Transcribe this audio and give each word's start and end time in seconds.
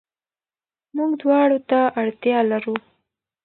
موږ 0.95 1.11
دواړو 1.21 1.57
ته 1.69 1.79
اړتيا 2.01 2.39
لرو. 2.51 2.75